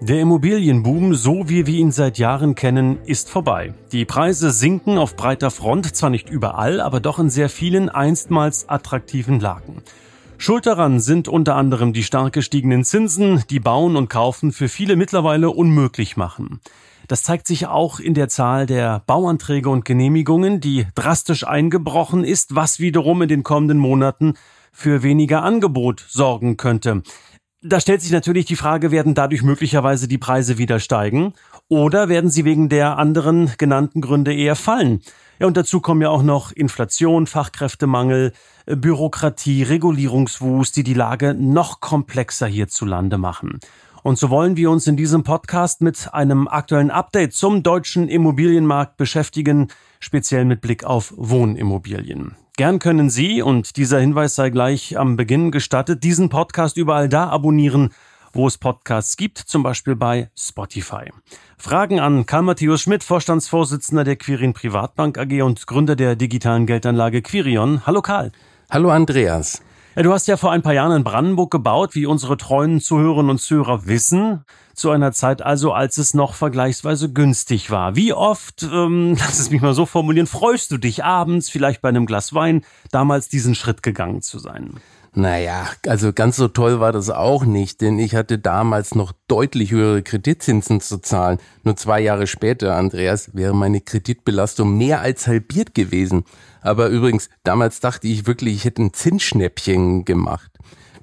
[0.00, 3.72] Der Immobilienboom, so wie wir ihn seit Jahren kennen, ist vorbei.
[3.92, 8.68] Die Preise sinken auf breiter Front, zwar nicht überall, aber doch in sehr vielen einstmals
[8.68, 9.82] attraktiven Lagen.
[10.36, 14.96] Schuld daran sind unter anderem die stark gestiegenen Zinsen, die Bauen und Kaufen für viele
[14.96, 16.60] mittlerweile unmöglich machen.
[17.08, 22.54] Das zeigt sich auch in der Zahl der Bauanträge und Genehmigungen, die drastisch eingebrochen ist,
[22.54, 24.34] was wiederum in den kommenden Monaten
[24.72, 27.02] für weniger Angebot sorgen könnte.
[27.68, 31.32] Da stellt sich natürlich die Frage, werden dadurch möglicherweise die Preise wieder steigen
[31.68, 35.00] oder werden sie wegen der anderen genannten Gründe eher fallen?
[35.40, 38.32] Ja, und dazu kommen ja auch noch Inflation, Fachkräftemangel,
[38.66, 43.58] äh, Bürokratie, Regulierungswust, die die Lage noch komplexer hierzulande machen.
[44.06, 48.96] Und so wollen wir uns in diesem Podcast mit einem aktuellen Update zum deutschen Immobilienmarkt
[48.96, 49.66] beschäftigen,
[49.98, 52.36] speziell mit Blick auf Wohnimmobilien.
[52.56, 57.30] Gern können Sie, und dieser Hinweis sei gleich am Beginn gestattet, diesen Podcast überall da
[57.30, 57.90] abonnieren,
[58.32, 61.10] wo es Podcasts gibt, zum Beispiel bei Spotify.
[61.58, 67.22] Fragen an Karl Matthäus Schmidt, Vorstandsvorsitzender der Quirin Privatbank AG und Gründer der digitalen Geldanlage
[67.22, 67.84] Quirion.
[67.86, 68.30] Hallo Karl.
[68.70, 69.62] Hallo Andreas.
[70.02, 73.38] Du hast ja vor ein paar Jahren in Brandenburg gebaut, wie unsere treuen Zuhörerinnen und
[73.38, 74.44] Zuhörer wissen.
[74.74, 77.96] Zu einer Zeit also, als es noch vergleichsweise günstig war.
[77.96, 81.88] Wie oft, ähm, lass es mich mal so formulieren, freust du dich abends, vielleicht bei
[81.88, 84.74] einem Glas Wein, damals diesen Schritt gegangen zu sein?
[85.18, 89.70] Naja, also ganz so toll war das auch nicht, denn ich hatte damals noch deutlich
[89.70, 91.38] höhere Kreditzinsen zu zahlen.
[91.64, 96.24] Nur zwei Jahre später, Andreas, wäre meine Kreditbelastung mehr als halbiert gewesen.
[96.60, 100.50] Aber übrigens, damals dachte ich wirklich, ich hätte ein Zinsschnäppchen gemacht.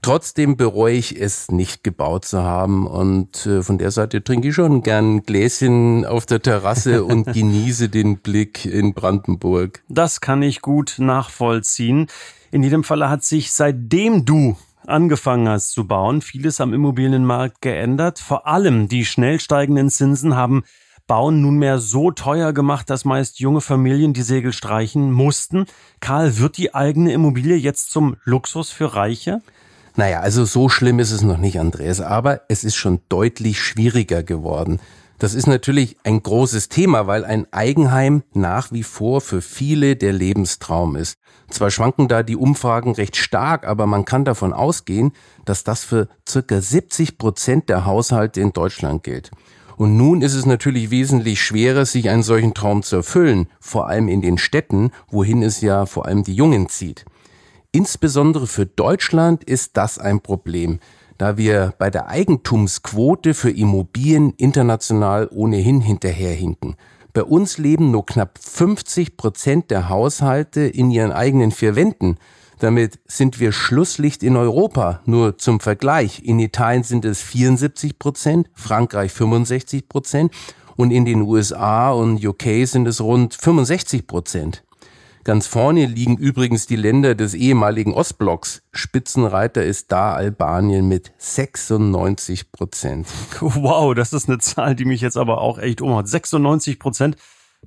[0.03, 4.55] Trotzdem bereue ich es nicht gebaut zu haben und äh, von der Seite trinke ich
[4.55, 9.81] schon gern ein Gläschen auf der Terrasse und genieße den Blick in Brandenburg.
[9.88, 12.07] Das kann ich gut nachvollziehen.
[12.51, 18.19] In jedem Falle hat sich seitdem du angefangen hast zu bauen, vieles am Immobilienmarkt geändert.
[18.19, 20.63] Vor allem die schnell steigenden Zinsen haben
[21.07, 25.66] Bauen nunmehr so teuer gemacht, dass meist junge Familien die Segel streichen mussten.
[26.01, 29.41] Karl, wird die eigene Immobilie jetzt zum Luxus für Reiche?
[29.95, 34.23] Naja, also so schlimm ist es noch nicht, Andreas, aber es ist schon deutlich schwieriger
[34.23, 34.79] geworden.
[35.19, 40.11] Das ist natürlich ein großes Thema, weil ein Eigenheim nach wie vor für viele der
[40.11, 41.17] Lebenstraum ist.
[41.49, 45.13] Zwar schwanken da die Umfragen recht stark, aber man kann davon ausgehen,
[45.45, 49.29] dass das für circa 70 Prozent der Haushalte in Deutschland gilt.
[49.77, 54.07] Und nun ist es natürlich wesentlich schwerer, sich einen solchen Traum zu erfüllen, vor allem
[54.07, 57.05] in den Städten, wohin es ja vor allem die Jungen zieht.
[57.75, 60.79] Insbesondere für Deutschland ist das ein Problem,
[61.17, 66.75] da wir bei der Eigentumsquote für Immobilien international ohnehin hinterherhinken.
[67.13, 72.17] Bei uns leben nur knapp 50 Prozent der Haushalte in ihren eigenen vier Wänden.
[72.59, 75.01] Damit sind wir Schlusslicht in Europa.
[75.05, 76.23] Nur zum Vergleich.
[76.23, 80.31] In Italien sind es 74 Prozent, Frankreich 65 Prozent
[80.75, 84.63] und in den USA und UK sind es rund 65 Prozent.
[85.23, 88.61] Ganz vorne liegen übrigens die Länder des ehemaligen Ostblocks.
[88.73, 93.07] Spitzenreiter ist da Albanien mit 96 Prozent.
[93.39, 96.09] Wow, das ist eine Zahl, die mich jetzt aber auch echt umhaut.
[96.09, 97.16] 96 Prozent.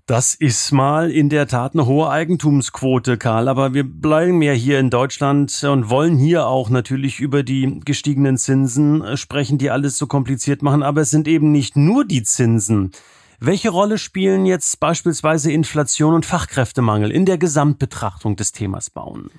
[0.05, 3.49] Das ist mal in der Tat eine hohe Eigentumsquote, Karl.
[3.49, 8.37] Aber wir bleiben ja hier in Deutschland und wollen hier auch natürlich über die gestiegenen
[8.37, 10.83] Zinsen sprechen, die alles so kompliziert machen.
[10.83, 12.93] Aber es sind eben nicht nur die Zinsen.
[13.39, 19.31] Welche Rolle spielen jetzt beispielsweise Inflation und Fachkräftemangel in der Gesamtbetrachtung des Themas Bauen?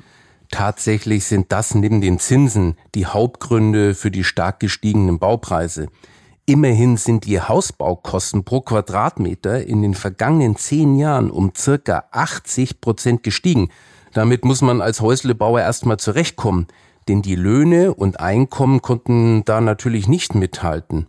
[0.51, 5.87] Tatsächlich sind das neben den Zinsen die Hauptgründe für die stark gestiegenen Baupreise.
[6.45, 13.23] Immerhin sind die Hausbaukosten pro Quadratmeter in den vergangenen zehn Jahren um circa 80 Prozent
[13.23, 13.69] gestiegen.
[14.13, 16.67] Damit muss man als Häuslebauer erstmal zurechtkommen,
[17.07, 21.07] denn die Löhne und Einkommen konnten da natürlich nicht mithalten.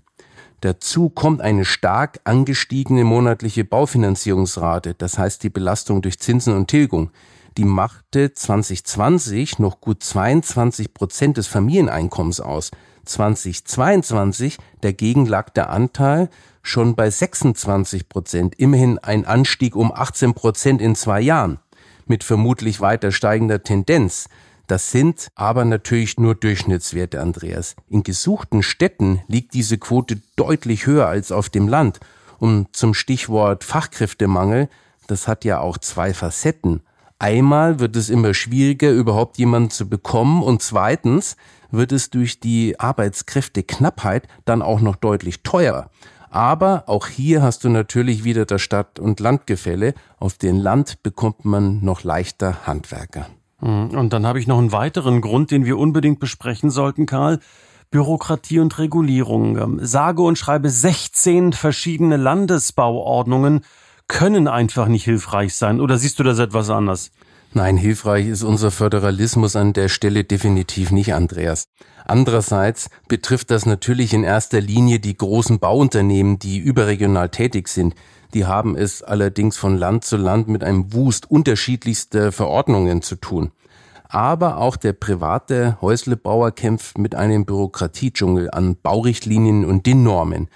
[0.61, 7.11] Dazu kommt eine stark angestiegene monatliche Baufinanzierungsrate, das heißt die Belastung durch Zinsen und Tilgung.
[7.57, 12.71] Die machte 2020 noch gut 22 Prozent des Familieneinkommens aus.
[13.05, 16.29] 2022 dagegen lag der Anteil
[16.63, 21.59] schon bei 26 Prozent, immerhin ein Anstieg um 18 Prozent in zwei Jahren,
[22.07, 24.29] mit vermutlich weiter steigender Tendenz.
[24.69, 27.75] Das sind aber natürlich nur Durchschnittswerte, Andreas.
[27.89, 31.99] In gesuchten Städten liegt diese Quote deutlich höher als auf dem Land.
[32.39, 34.69] Und zum Stichwort Fachkräftemangel
[35.09, 36.83] das hat ja auch zwei Facetten.
[37.19, 41.37] Einmal wird es immer schwieriger, überhaupt jemanden zu bekommen und zweitens
[41.73, 45.91] wird es durch die Arbeitskräfteknappheit dann auch noch deutlich teurer.
[46.31, 49.95] Aber auch hier hast du natürlich wieder das Stadt- und Landgefälle.
[50.19, 53.27] Auf dem Land bekommt man noch leichter Handwerker.
[53.61, 57.41] Hm, und dann habe ich noch einen weiteren Grund, den wir unbedingt besprechen sollten, Karl.
[57.91, 59.57] Bürokratie und Regulierung.
[59.57, 63.63] Ähm, sage und schreibe 16 verschiedene Landesbauordnungen
[64.09, 65.81] können einfach nicht hilfreich sein.
[65.81, 67.11] Oder siehst du das etwas anders?
[67.55, 71.65] Nein, hilfreich ist unser Föderalismus an der Stelle definitiv nicht, Andreas.
[72.05, 77.95] Andererseits betrifft das natürlich in erster Linie die großen Bauunternehmen, die überregional tätig sind.
[78.35, 83.51] Die haben es allerdings von Land zu Land mit einem Wust unterschiedlichster Verordnungen zu tun.
[84.11, 90.49] Aber auch der private Häuslebauer kämpft mit einem Bürokratiedschungel an Baurichtlinien und DIN-Normen.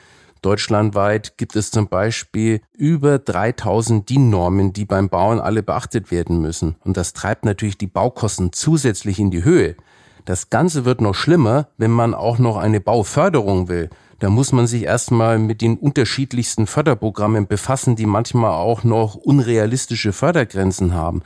[0.43, 6.75] Deutschlandweit gibt es zum Beispiel über 3000 DIN-Normen, die beim Bauen alle beachtet werden müssen.
[6.85, 9.77] Und das treibt natürlich die Baukosten zusätzlich in die Höhe.
[10.25, 13.89] Das Ganze wird noch schlimmer, wenn man auch noch eine Bauförderung will.
[14.19, 20.13] Da muss man sich erstmal mit den unterschiedlichsten Förderprogrammen befassen, die manchmal auch noch unrealistische
[20.13, 21.23] Fördergrenzen haben.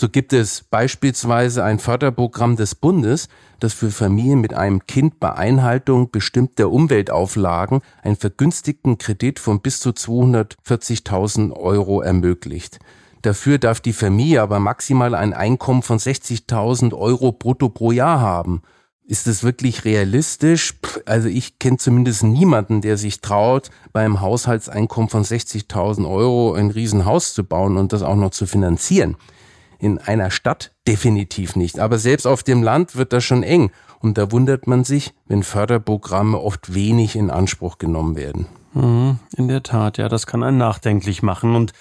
[0.00, 3.28] So gibt es beispielsweise ein Förderprogramm des Bundes,
[3.58, 9.80] das für Familien mit einem Kind bei Einhaltung bestimmter Umweltauflagen einen vergünstigten Kredit von bis
[9.80, 12.78] zu 240.000 Euro ermöglicht.
[13.22, 18.62] Dafür darf die Familie aber maximal ein Einkommen von 60.000 Euro brutto pro Jahr haben.
[19.04, 20.74] Ist es wirklich realistisch?
[21.06, 27.34] Also ich kenne zumindest niemanden, der sich traut, beim Haushaltseinkommen von 60.000 Euro ein Riesenhaus
[27.34, 29.16] zu bauen und das auch noch zu finanzieren.
[29.78, 31.78] In einer Stadt definitiv nicht.
[31.78, 33.70] Aber selbst auf dem Land wird das schon eng.
[34.00, 38.46] Und da wundert man sich, wenn Förderprogramme oft wenig in Anspruch genommen werden.
[38.74, 41.54] Mhm, in der Tat, ja, das kann einen nachdenklich machen.
[41.54, 41.72] Und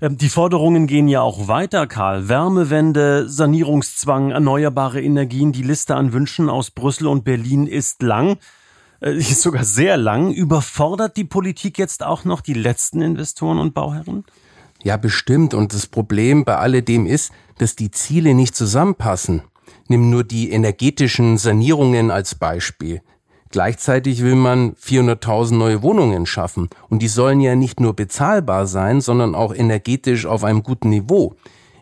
[0.00, 2.28] äh, die Forderungen gehen ja auch weiter, Karl.
[2.28, 5.52] Wärmewende, Sanierungszwang, erneuerbare Energien.
[5.52, 8.38] Die Liste an Wünschen aus Brüssel und Berlin ist lang.
[9.00, 10.32] Äh, ist sogar sehr lang.
[10.32, 14.24] Überfordert die Politik jetzt auch noch die letzten Investoren und Bauherren?
[14.82, 15.54] Ja, bestimmt.
[15.54, 19.42] Und das Problem bei alledem ist, dass die Ziele nicht zusammenpassen.
[19.88, 23.02] Nimm nur die energetischen Sanierungen als Beispiel.
[23.50, 26.68] Gleichzeitig will man 400.000 neue Wohnungen schaffen.
[26.90, 31.34] Und die sollen ja nicht nur bezahlbar sein, sondern auch energetisch auf einem guten Niveau.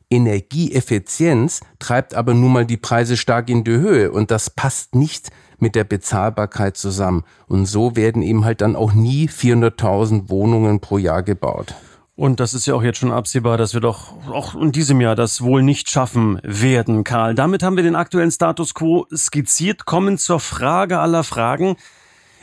[0.08, 5.30] Energieeffizienz treibt aber nun mal die Preise stark in die Höhe und das passt nicht
[5.58, 7.24] mit der Bezahlbarkeit zusammen.
[7.48, 11.74] Und so werden eben halt dann auch nie 400.000 Wohnungen pro Jahr gebaut.
[12.16, 15.14] Und das ist ja auch jetzt schon absehbar, dass wir doch auch in diesem Jahr
[15.14, 17.34] das wohl nicht schaffen werden, Karl.
[17.34, 21.76] Damit haben wir den aktuellen Status quo skizziert, kommen zur Frage aller Fragen.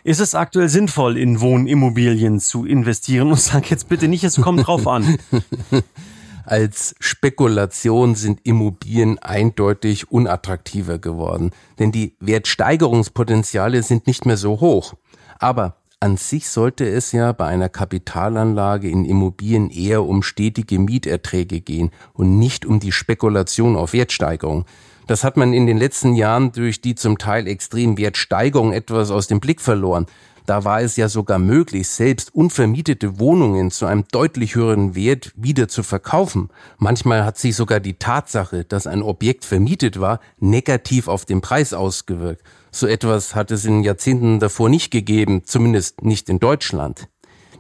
[0.03, 3.31] Ist es aktuell sinnvoll, in Wohnimmobilien zu investieren?
[3.31, 5.17] Und sag jetzt bitte nicht, es kommt drauf an.
[6.45, 11.49] Als Spekulation sind Immobilien eindeutig unattraktiver geworden,
[11.79, 14.93] denn die Wertsteigerungspotenziale sind nicht mehr so hoch.
[15.39, 21.61] Aber an sich sollte es ja bei einer Kapitalanlage in Immobilien eher um stetige Mieterträge
[21.61, 24.65] gehen und nicht um die Spekulation auf Wertsteigerung.
[25.07, 29.27] Das hat man in den letzten Jahren durch die zum Teil extrem Wertsteigerung etwas aus
[29.27, 30.05] dem Blick verloren.
[30.45, 35.69] Da war es ja sogar möglich, selbst unvermietete Wohnungen zu einem deutlich höheren Wert wieder
[35.69, 36.49] zu verkaufen.
[36.77, 41.73] Manchmal hat sich sogar die Tatsache, dass ein Objekt vermietet war, negativ auf den Preis
[41.73, 42.43] ausgewirkt.
[42.71, 47.07] So etwas hat es in Jahrzehnten davor nicht gegeben, zumindest nicht in Deutschland.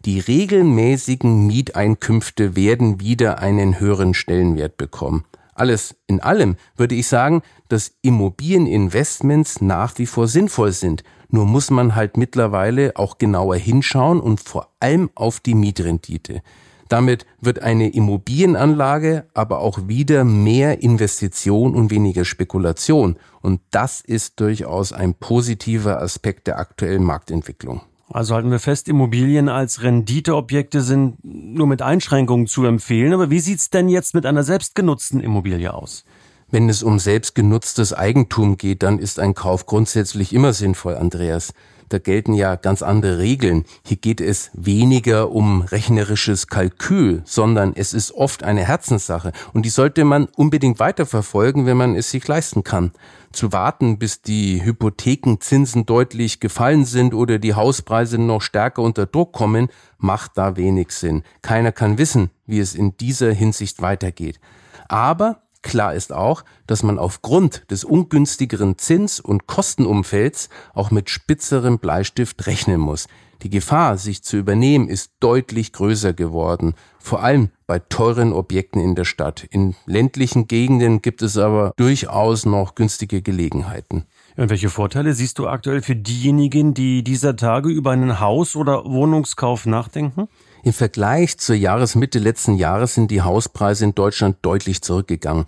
[0.03, 5.23] Die regelmäßigen Mieteinkünfte werden wieder einen höheren Stellenwert bekommen.
[5.55, 11.03] Alles in allem würde ich sagen, dass Immobilieninvestments nach wie vor sinnvoll sind.
[11.29, 16.41] Nur muss man halt mittlerweile auch genauer hinschauen und vor allem auf die Mietrendite.
[16.89, 23.17] Damit wird eine Immobilienanlage aber auch wieder mehr Investition und weniger Spekulation.
[23.41, 27.81] Und das ist durchaus ein positiver Aspekt der aktuellen Marktentwicklung.
[28.13, 33.11] Also halten wir fest, Immobilien als Renditeobjekte sind nur mit Einschränkungen zu empfehlen.
[33.11, 36.05] Aber wie sieht's denn jetzt mit einer selbstgenutzten Immobilie aus?
[36.53, 41.53] Wenn es um selbstgenutztes Eigentum geht, dann ist ein Kauf grundsätzlich immer sinnvoll, Andreas
[41.93, 43.65] da gelten ja ganz andere Regeln.
[43.85, 49.69] Hier geht es weniger um rechnerisches Kalkül, sondern es ist oft eine Herzenssache und die
[49.69, 52.93] sollte man unbedingt weiterverfolgen, wenn man es sich leisten kann.
[53.31, 59.31] Zu warten, bis die Hypothekenzinsen deutlich gefallen sind oder die Hauspreise noch stärker unter Druck
[59.31, 59.69] kommen,
[59.99, 61.23] macht da wenig Sinn.
[61.43, 64.39] Keiner kann wissen, wie es in dieser Hinsicht weitergeht.
[64.87, 71.79] Aber Klar ist auch, dass man aufgrund des ungünstigeren Zins- und Kostenumfelds auch mit spitzerem
[71.79, 73.07] Bleistift rechnen muss.
[73.41, 78.95] Die Gefahr, sich zu übernehmen, ist deutlich größer geworden, vor allem bei teuren Objekten in
[78.95, 79.45] der Stadt.
[79.51, 84.05] In ländlichen Gegenden gibt es aber durchaus noch günstige Gelegenheiten.
[84.37, 88.85] Und welche Vorteile siehst du aktuell für diejenigen, die dieser Tage über einen Haus- oder
[88.85, 90.29] Wohnungskauf nachdenken?
[90.65, 95.43] Im Vergleich zur Jahresmitte letzten Jahres sind die Hauspreise in Deutschland deutlich zurückgegangen.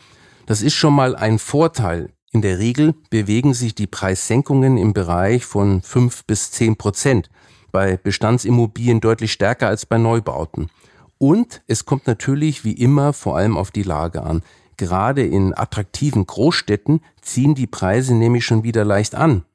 [0.46, 2.10] Das ist schon mal ein Vorteil.
[2.32, 7.30] In der Regel bewegen sich die Preissenkungen im Bereich von fünf bis zehn Prozent
[7.72, 10.70] bei Bestandsimmobilien deutlich stärker als bei Neubauten.
[11.18, 14.42] Und es kommt natürlich wie immer vor allem auf die Lage an.
[14.76, 19.46] Gerade in attraktiven Großstädten ziehen die Preise nämlich schon wieder leicht an.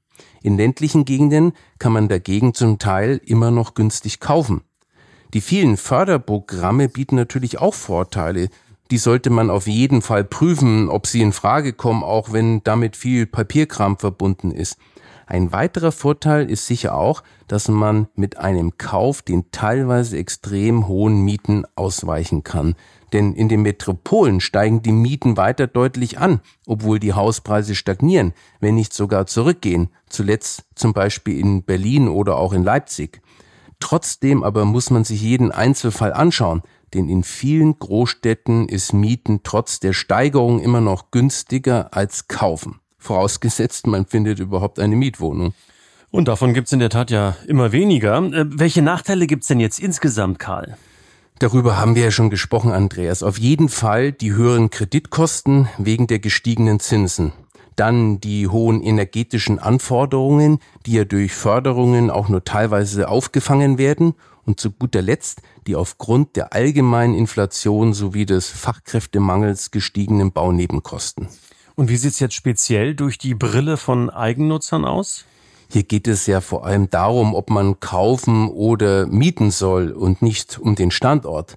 [0.43, 4.62] In ländlichen Gegenden kann man dagegen zum Teil immer noch günstig kaufen.
[5.33, 8.49] Die vielen Förderprogramme bieten natürlich auch Vorteile.
[8.91, 12.97] Die sollte man auf jeden Fall prüfen, ob sie in Frage kommen, auch wenn damit
[12.97, 14.77] viel Papierkram verbunden ist.
[15.27, 21.21] Ein weiterer Vorteil ist sicher auch, dass man mit einem Kauf den teilweise extrem hohen
[21.21, 22.75] Mieten ausweichen kann.
[23.13, 28.75] Denn in den Metropolen steigen die Mieten weiter deutlich an, obwohl die Hauspreise stagnieren, wenn
[28.75, 33.23] nicht sogar zurückgehen, zuletzt zum Beispiel in Berlin oder auch in Leipzig.
[33.81, 36.63] Trotzdem aber muss man sich jeden Einzelfall anschauen,
[36.95, 43.87] denn in vielen Großstädten ist Mieten trotz der Steigerung immer noch günstiger als kaufen vorausgesetzt,
[43.87, 45.55] man findet überhaupt eine Mietwohnung.
[46.11, 48.19] Und davon gibt es in der Tat ja immer weniger.
[48.19, 50.77] Äh, welche Nachteile gibt es denn jetzt insgesamt, Karl?
[51.39, 53.23] Darüber haben wir ja schon gesprochen, Andreas.
[53.23, 57.33] Auf jeden Fall die höheren Kreditkosten wegen der gestiegenen Zinsen.
[57.81, 64.13] Dann die hohen energetischen Anforderungen, die ja durch Förderungen auch nur teilweise aufgefangen werden.
[64.45, 71.29] Und zu guter Letzt die aufgrund der allgemeinen Inflation sowie des Fachkräftemangels gestiegenen Baunebenkosten.
[71.75, 75.25] Und wie sieht es jetzt speziell durch die Brille von Eigennutzern aus?
[75.71, 80.59] Hier geht es ja vor allem darum, ob man kaufen oder mieten soll und nicht
[80.59, 81.57] um den Standort.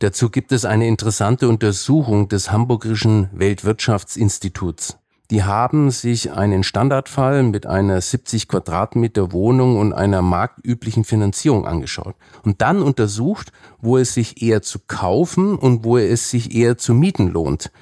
[0.00, 4.98] Dazu gibt es eine interessante Untersuchung des Hamburgischen Weltwirtschaftsinstituts.
[5.32, 12.16] Die haben sich einen Standardfall mit einer 70 Quadratmeter Wohnung und einer marktüblichen Finanzierung angeschaut
[12.44, 16.92] und dann untersucht, wo es sich eher zu kaufen und wo es sich eher zu
[16.92, 17.72] mieten lohnt.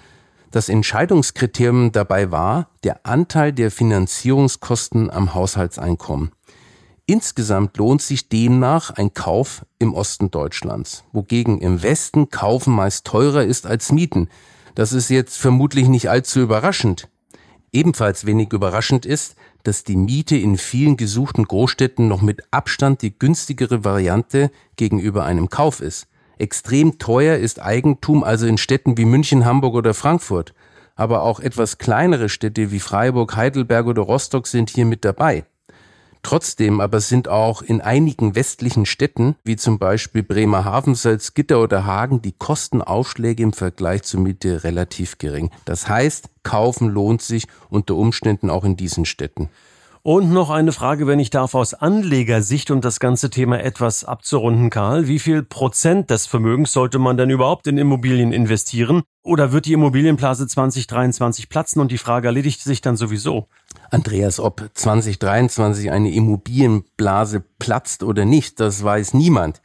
[0.52, 6.30] Das Entscheidungskriterium dabei war der Anteil der Finanzierungskosten am Haushaltseinkommen.
[7.06, 13.42] Insgesamt lohnt sich demnach ein Kauf im Osten Deutschlands, wogegen im Westen Kaufen meist teurer
[13.42, 14.28] ist als Mieten.
[14.76, 17.08] Das ist jetzt vermutlich nicht allzu überraschend.
[17.72, 23.16] Ebenfalls wenig überraschend ist, dass die Miete in vielen gesuchten Großstädten noch mit Abstand die
[23.16, 26.08] günstigere Variante gegenüber einem Kauf ist.
[26.38, 30.54] Extrem teuer ist Eigentum also in Städten wie München, Hamburg oder Frankfurt.
[30.96, 35.44] Aber auch etwas kleinere Städte wie Freiburg, Heidelberg oder Rostock sind hier mit dabei.
[36.22, 42.20] Trotzdem aber sind auch in einigen westlichen Städten, wie zum Beispiel Bremerhaven, Salzgitter oder Hagen,
[42.20, 45.50] die Kostenaufschläge im Vergleich zur Miete relativ gering.
[45.64, 49.48] Das heißt, kaufen lohnt sich unter Umständen auch in diesen Städten.
[50.02, 54.70] Und noch eine Frage, wenn ich darf, aus Anlegersicht, um das ganze Thema etwas abzurunden,
[54.70, 55.08] Karl.
[55.08, 59.02] Wie viel Prozent des Vermögens sollte man denn überhaupt in Immobilien investieren?
[59.22, 63.46] Oder wird die Immobilienblase 2023 platzen und die Frage erledigt sich dann sowieso?
[63.90, 69.60] Andreas, ob 2023 eine Immobilienblase platzt oder nicht, das weiß niemand.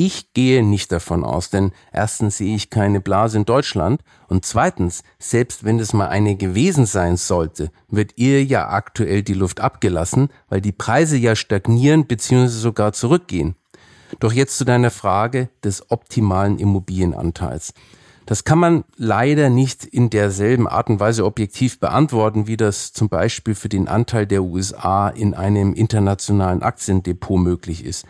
[0.00, 5.02] Ich gehe nicht davon aus, denn erstens sehe ich keine Blase in Deutschland und zweitens,
[5.18, 10.28] selbst wenn es mal eine gewesen sein sollte, wird ihr ja aktuell die Luft abgelassen,
[10.48, 12.46] weil die Preise ja stagnieren bzw.
[12.46, 13.56] sogar zurückgehen.
[14.20, 17.74] Doch jetzt zu deiner Frage des optimalen Immobilienanteils.
[18.24, 23.08] Das kann man leider nicht in derselben Art und Weise objektiv beantworten, wie das zum
[23.08, 28.06] Beispiel für den Anteil der USA in einem internationalen Aktiendepot möglich ist.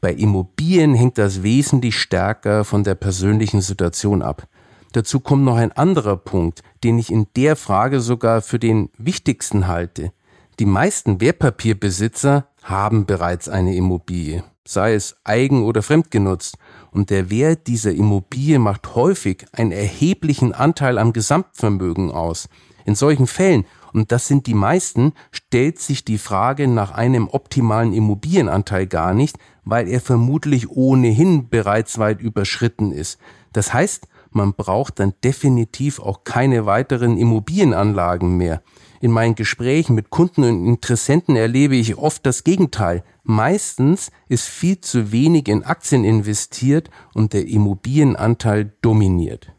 [0.00, 4.46] Bei Immobilien hängt das wesentlich stärker von der persönlichen Situation ab.
[4.92, 9.68] Dazu kommt noch ein anderer Punkt, den ich in der Frage sogar für den wichtigsten
[9.68, 10.12] halte.
[10.58, 16.56] Die meisten Wertpapierbesitzer haben bereits eine Immobilie, sei es eigen oder fremdgenutzt,
[16.90, 22.48] und der Wert dieser Immobilie macht häufig einen erheblichen Anteil am Gesamtvermögen aus.
[22.84, 27.92] In solchen Fällen und das sind die meisten, stellt sich die Frage nach einem optimalen
[27.92, 33.18] Immobilienanteil gar nicht, weil er vermutlich ohnehin bereits weit überschritten ist.
[33.52, 38.62] Das heißt, man braucht dann definitiv auch keine weiteren Immobilienanlagen mehr.
[39.00, 43.02] In meinen Gesprächen mit Kunden und Interessenten erlebe ich oft das Gegenteil.
[43.24, 49.52] Meistens ist viel zu wenig in Aktien investiert und der Immobilienanteil dominiert.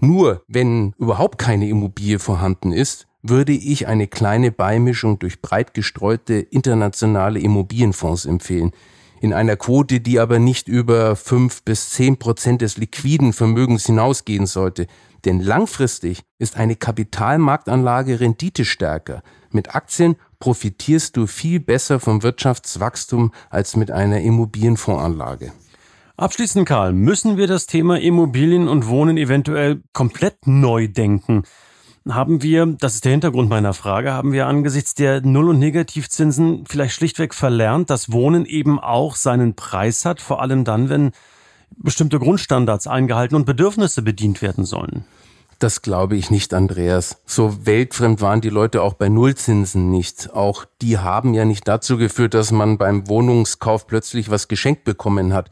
[0.00, 6.34] Nur wenn überhaupt keine Immobilie vorhanden ist, würde ich eine kleine Beimischung durch breit gestreute
[6.34, 8.72] internationale Immobilienfonds empfehlen.
[9.20, 14.46] in einer Quote, die aber nicht über fünf bis zehn Prozent des liquiden Vermögens hinausgehen
[14.46, 14.88] sollte.
[15.24, 19.22] Denn langfristig ist eine Kapitalmarktanlage renditestärker.
[19.52, 25.52] Mit Aktien profitierst du viel besser vom Wirtschaftswachstum als mit einer Immobilienfondsanlage.
[26.16, 31.44] Abschließend, Karl, müssen wir das Thema Immobilien und Wohnen eventuell komplett neu denken?
[32.08, 36.64] Haben wir, das ist der Hintergrund meiner Frage, haben wir angesichts der Null- und Negativzinsen
[36.66, 41.12] vielleicht schlichtweg verlernt, dass Wohnen eben auch seinen Preis hat, vor allem dann, wenn
[41.76, 45.04] bestimmte Grundstandards eingehalten und Bedürfnisse bedient werden sollen?
[45.60, 47.22] Das glaube ich nicht, Andreas.
[47.24, 50.34] So weltfremd waren die Leute auch bei Nullzinsen nicht.
[50.34, 55.32] Auch die haben ja nicht dazu geführt, dass man beim Wohnungskauf plötzlich was geschenkt bekommen
[55.32, 55.50] hat.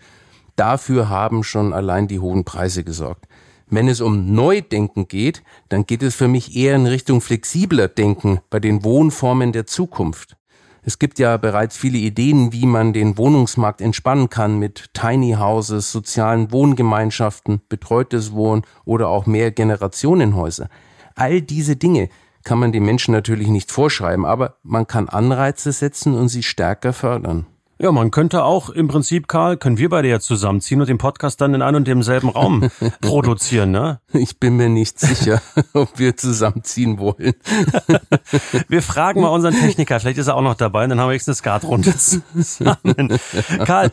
[0.56, 3.28] Dafür haben schon allein die hohen Preise gesorgt.
[3.70, 8.40] Wenn es um Neudenken geht, dann geht es für mich eher in Richtung flexibler Denken
[8.50, 10.36] bei den Wohnformen der Zukunft.
[10.82, 15.92] Es gibt ja bereits viele Ideen, wie man den Wohnungsmarkt entspannen kann mit Tiny Houses,
[15.92, 20.68] sozialen Wohngemeinschaften, betreutes Wohnen oder auch mehr Generationenhäuser.
[21.14, 22.08] All diese Dinge
[22.42, 26.92] kann man den Menschen natürlich nicht vorschreiben, aber man kann Anreize setzen und sie stärker
[26.92, 27.46] fördern.
[27.82, 31.40] Ja, man könnte auch im Prinzip, Karl, können wir beide ja zusammenziehen und den Podcast
[31.40, 32.70] dann in einem und demselben Raum
[33.00, 34.00] produzieren, ne?
[34.12, 35.40] Ich bin mir nicht sicher,
[35.72, 37.32] ob wir zusammenziehen wollen.
[38.68, 41.14] wir fragen mal unseren Techniker, vielleicht ist er auch noch dabei, und dann haben wir
[41.14, 43.18] jetzt eine Skatrunde zusammen.
[43.64, 43.90] Karl,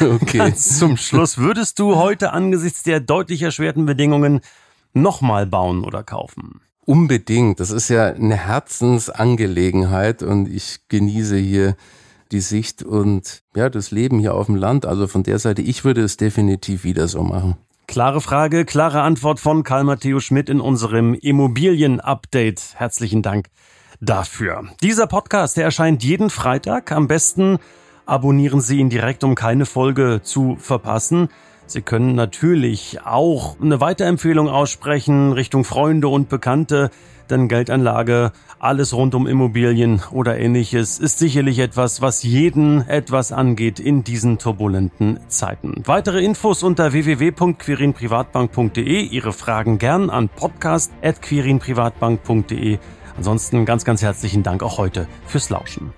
[0.00, 0.38] okay.
[0.38, 4.40] ganz zum Schluss, würdest du heute angesichts der deutlich erschwerten Bedingungen
[4.94, 6.60] nochmal bauen oder kaufen?
[6.84, 7.60] Unbedingt.
[7.60, 11.76] Das ist ja eine Herzensangelegenheit und ich genieße hier
[12.32, 14.86] die Sicht und ja, das Leben hier auf dem Land.
[14.86, 17.56] Also von der Seite, ich würde es definitiv wieder so machen.
[17.86, 22.74] Klare Frage, klare Antwort von Karl Matthäus Schmidt in unserem Immobilien-Update.
[22.74, 23.48] Herzlichen Dank
[24.00, 24.64] dafür.
[24.82, 26.90] Dieser Podcast, der erscheint jeden Freitag.
[26.92, 27.58] Am besten
[28.06, 31.28] abonnieren Sie ihn direkt, um keine Folge zu verpassen.
[31.72, 36.90] Sie können natürlich auch eine Weiterempfehlung aussprechen Richtung Freunde und Bekannte
[37.32, 43.80] denn Geldanlage, alles rund um Immobilien oder ähnliches ist sicherlich etwas, was jeden etwas angeht
[43.80, 45.82] in diesen turbulenten Zeiten.
[45.84, 49.00] Weitere Infos unter www.quirinprivatbank.de.
[49.00, 52.78] Ihre Fragen gern an podcast.quirinprivatbank.de.
[53.16, 55.92] Ansonsten ganz, ganz herzlichen Dank auch heute fürs Lauschen.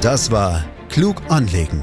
[0.00, 1.82] Das war Klug anlegen.